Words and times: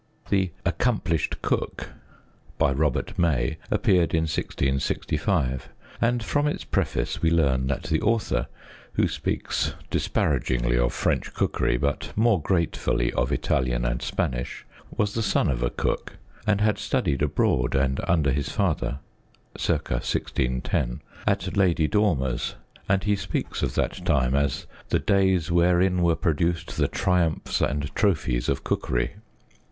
The 0.29 0.49
Accomplisht 0.65 1.43
Cook, 1.43 1.91
by 2.57 2.71
Robert 2.71 3.19
May, 3.19 3.59
appeared 3.69 4.15
in 4.15 4.23
1665, 4.23 5.69
and 6.01 6.23
from 6.23 6.47
its 6.47 6.63
preface 6.63 7.21
we 7.21 7.29
learn 7.29 7.67
that 7.67 7.83
the 7.83 8.01
author 8.01 8.47
(who 8.93 9.07
speaks 9.07 9.75
disparagingly 9.91 10.75
of 10.75 10.91
French 10.91 11.35
cookery, 11.35 11.77
but 11.77 12.13
more 12.15 12.41
gratefully 12.41 13.13
of 13.13 13.31
Italian 13.31 13.85
and 13.85 14.01
Spanish) 14.01 14.65
was 14.89 15.13
the 15.13 15.21
son 15.21 15.47
of 15.51 15.61
a 15.61 15.69
cook, 15.69 16.13
and 16.47 16.61
had 16.61 16.79
studied 16.79 17.21
abroad 17.21 17.75
and 17.75 17.99
under 18.07 18.31
his 18.31 18.49
father 18.49 18.97
(c. 19.55 19.73
1610) 19.73 21.01
at 21.27 21.55
Lady 21.55 21.87
Dormer's, 21.87 22.55
and 22.89 23.03
he 23.03 23.15
speaks 23.15 23.61
of 23.61 23.75
that 23.75 24.03
time 24.03 24.33
as" 24.33 24.65
the 24.89 24.97
days 24.97 25.51
wherein 25.51 26.01
were 26.01 26.15
produced 26.15 26.75
the 26.77 26.87
triumphs 26.87 27.61
and 27.61 27.93
trophies 27.93 28.49
of 28.49 28.63
cookery." 28.63 29.11